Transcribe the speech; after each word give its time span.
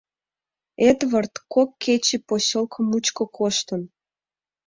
Эдвард 0.89 1.33
кок 1.53 1.69
кече 1.83 2.17
посёлко 2.27 2.79
мучко 2.89 3.23
коштын. 3.37 3.81